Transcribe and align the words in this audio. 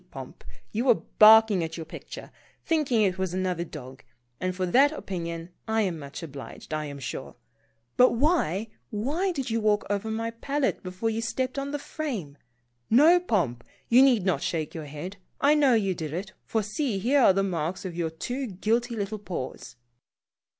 Pomp, 0.09 0.43
you 0.71 0.85
were 0.85 0.95
barking 1.19 1.63
at 1.63 1.77
your 1.77 1.85
picture, 1.85 2.31
thinking 2.65 3.03
it 3.03 3.19
was 3.19 3.35
another 3.35 3.63
dog, 3.63 4.01
and 4.39 4.55
for 4.55 4.65
that 4.65 4.91
opinion 4.91 5.49
I 5.67 5.83
am 5.83 5.99
much 5.99 6.23
obliged, 6.23 6.73
I 6.73 6.85
am 6.85 6.97
sure. 6.97 7.35
But 7.97 8.13
why, 8.13 8.69
why 8.89 9.31
did 9.31 9.51
you 9.51 9.61
walk 9.61 9.85
over 9.91 10.09
my 10.09 10.31
palette 10.31 10.81
before 10.81 11.11
you 11.11 11.21
stepped 11.21 11.59
on 11.59 11.69
the 11.69 11.77
frame? 11.77 12.39
No, 12.89 13.19
Pomp, 13.19 13.63
you 13.89 14.01
need 14.01 14.25
not 14.25 14.41
shake 14.41 14.73
your 14.73 14.85
head. 14.85 15.17
I 15.39 15.53
know 15.53 15.75
you 15.75 15.93
did 15.93 16.13
it, 16.13 16.33
for 16.45 16.63
see, 16.63 16.97
here 16.97 17.19
are 17.21 17.33
the 17.33 17.43
marks 17.43 17.85
of 17.85 17.95
your 17.95 18.09
two 18.09 18.47
guilty 18.47 18.95
little 18.95 19.19
paws 19.19 19.75